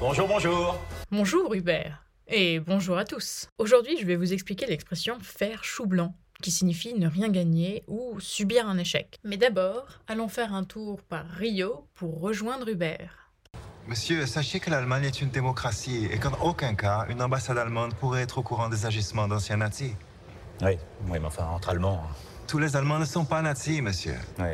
[0.00, 0.78] Bonjour, bonjour.
[1.10, 2.02] Bonjour Hubert.
[2.28, 3.48] Et bonjour à tous.
[3.58, 8.18] Aujourd'hui, je vais vous expliquer l'expression faire chou blanc, qui signifie ne rien gagner ou
[8.20, 9.18] subir un échec.
[9.24, 13.28] Mais d'abord, allons faire un tour par Rio pour rejoindre Hubert.
[13.88, 18.22] Monsieur, sachez que l'Allemagne est une démocratie et qu'en aucun cas, une ambassade allemande pourrait
[18.22, 19.92] être au courant des agissements d'anciens nazis.
[20.62, 20.72] Oui,
[21.08, 22.04] oui, mais enfin, entre Allemands.
[22.08, 22.14] hein.
[22.46, 24.16] Tous les Allemands ne sont pas nazis, monsieur.
[24.38, 24.46] Oui.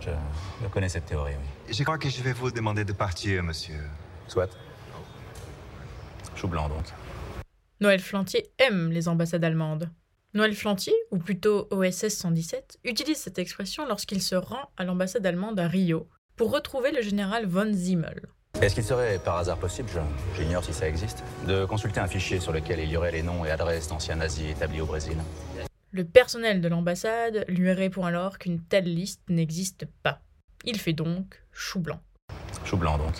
[0.00, 0.10] Je,
[0.62, 1.74] je connais cette théorie, oui.
[1.74, 3.80] Je crois que je vais vous demander de partir, monsieur.
[4.28, 4.48] Soit.
[6.36, 6.84] Chou blanc, donc.
[7.80, 9.90] Noël Flantier aime les ambassades allemandes.
[10.34, 15.58] Noël Flantier, ou plutôt OSS 117, utilise cette expression lorsqu'il se rend à l'ambassade allemande
[15.58, 18.22] à Rio pour retrouver le général von Zimmel.
[18.60, 22.40] Est-ce qu'il serait par hasard possible, je- j'ignore si ça existe, de consulter un fichier
[22.40, 25.16] sur lequel il y aurait les noms et adresses d'anciens nazis établis au Brésil?
[25.90, 30.20] Le personnel de l'ambassade lui répond alors qu'une telle liste n'existe pas.
[30.64, 32.02] Il fait donc chou blanc.
[32.66, 33.14] Chou blanc, donc.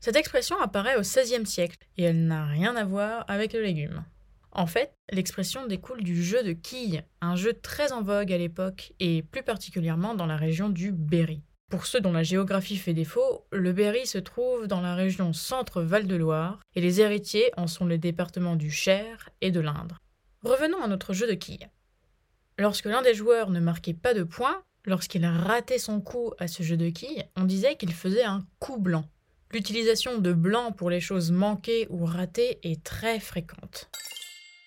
[0.00, 4.04] Cette expression apparaît au XVIe siècle et elle n'a rien à voir avec le légume.
[4.50, 8.92] En fait, l'expression découle du jeu de quilles, un jeu très en vogue à l'époque
[8.98, 11.40] et plus particulièrement dans la région du Berry.
[11.70, 16.58] Pour ceux dont la géographie fait défaut, le Berry se trouve dans la région centre-Val-de-Loire
[16.74, 19.98] et les héritiers en sont les départements du Cher et de l'Indre.
[20.42, 21.70] Revenons à notre jeu de quilles.
[22.62, 26.62] Lorsque l'un des joueurs ne marquait pas de points, lorsqu'il ratait son coup à ce
[26.62, 29.04] jeu de quilles, on disait qu'il faisait un coup blanc.
[29.50, 33.90] L'utilisation de blanc pour les choses manquées ou ratées est très fréquente.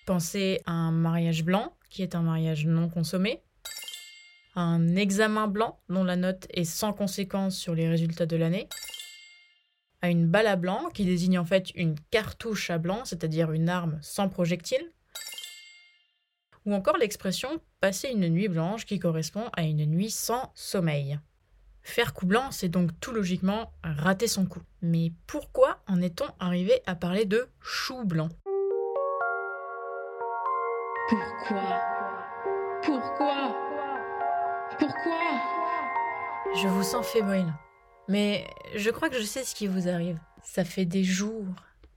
[0.04, 3.40] Pensez à un mariage blanc, qui est un mariage non consommé,
[4.54, 8.68] à un examen blanc, dont la note est sans conséquence sur les résultats de l'année,
[10.02, 13.70] à une balle à blanc, qui désigne en fait une cartouche à blanc, c'est-à-dire une
[13.70, 14.92] arme sans projectile,
[16.66, 21.18] ou encore l'expression passer une nuit blanche, qui correspond à une nuit sans sommeil.
[21.82, 24.62] Faire coup blanc, c'est donc tout logiquement rater son coup.
[24.82, 28.28] Mais pourquoi en est-on arrivé à parler de chou blanc?
[31.08, 31.80] Pourquoi?
[32.82, 33.56] Pourquoi?
[34.78, 35.20] Pourquoi?
[36.56, 37.54] Je vous sens fébrile.
[38.08, 40.18] Mais je crois que je sais ce qui vous arrive.
[40.42, 41.46] Ça fait des jours,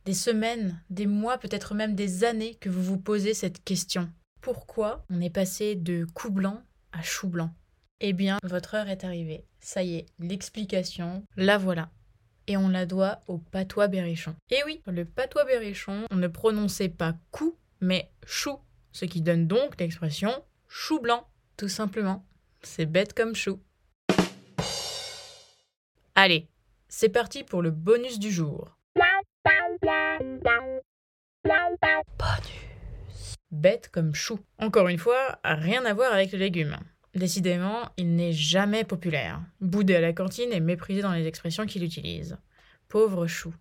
[0.05, 4.09] des semaines, des mois, peut-être même des années que vous vous posez cette question.
[4.51, 7.51] Pourquoi on est passé de coup blanc à chou blanc
[7.99, 9.45] Eh bien, votre heure est arrivée.
[9.59, 11.91] Ça y est, l'explication, la voilà.
[12.47, 14.33] Et on la doit au patois berrichon.
[14.49, 18.57] Et oui, le patois berrichon, on ne prononçait pas coup, mais chou.
[18.91, 20.31] Ce qui donne donc l'expression
[20.67, 22.25] chou blanc, tout simplement.
[22.63, 23.59] C'est bête comme chou.
[26.15, 26.49] Allez,
[26.87, 28.75] c'est parti pour le bonus du jour.
[32.17, 32.58] Bonus.
[33.51, 34.39] Bête comme chou.
[34.59, 36.77] Encore une fois, rien à voir avec le légume.
[37.15, 39.41] Décidément, il n'est jamais populaire.
[39.59, 42.37] Boudé à la cantine et méprisé dans les expressions qu'il utilise.
[42.87, 43.53] Pauvre chou.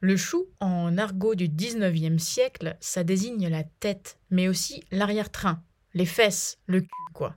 [0.00, 5.62] Le chou, en argot du 19e siècle, ça désigne la tête, mais aussi l'arrière-train,
[5.94, 7.36] les fesses, le cul, quoi.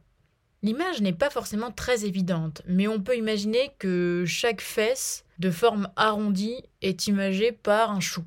[0.64, 5.92] L'image n'est pas forcément très évidente, mais on peut imaginer que chaque fesse, de forme
[5.96, 8.24] arrondie, est imagée par un chou.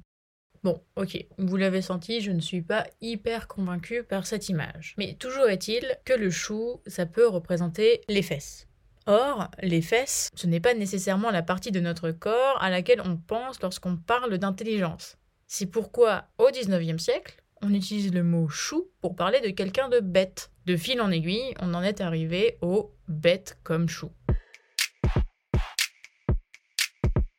[0.64, 4.94] Bon, ok, vous l'avez senti, je ne suis pas hyper convaincue par cette image.
[4.98, 8.66] Mais toujours est-il que le chou, ça peut représenter les fesses.
[9.06, 13.16] Or, les fesses, ce n'est pas nécessairement la partie de notre corps à laquelle on
[13.16, 15.16] pense lorsqu'on parle d'intelligence.
[15.46, 20.00] C'est pourquoi, au 19e siècle, on utilise le mot chou pour parler de quelqu'un de
[20.00, 20.50] bête.
[20.66, 24.10] De fil en aiguille, on en est arrivé au bête comme chou.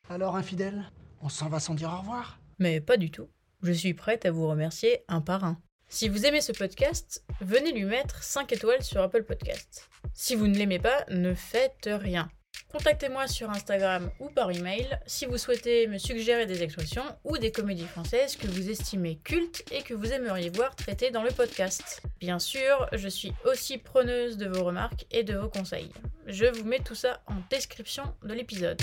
[0.10, 0.90] Alors, infidèle,
[1.22, 3.30] on s'en va sans dire au revoir Mais pas du tout.
[3.64, 5.62] Je suis prête à vous remercier un par un.
[5.88, 9.90] Si vous aimez ce podcast, venez lui mettre 5 étoiles sur Apple Podcast.
[10.14, 12.30] Si vous ne l'aimez pas, ne faites rien.
[12.72, 17.52] Contactez-moi sur Instagram ou par email si vous souhaitez me suggérer des expressions ou des
[17.52, 22.04] comédies françaises que vous estimez cultes et que vous aimeriez voir traitées dans le podcast.
[22.20, 25.92] Bien sûr, je suis aussi preneuse de vos remarques et de vos conseils.
[26.28, 28.80] Je vous mets tout ça en description de l'épisode.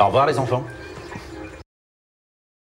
[0.00, 0.64] Au revoir, les enfants.